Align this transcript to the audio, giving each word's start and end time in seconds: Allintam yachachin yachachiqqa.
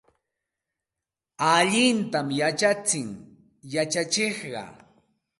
Allintam 1.53 2.27
yachachin 2.39 3.09
yachachiqqa. 3.73 4.63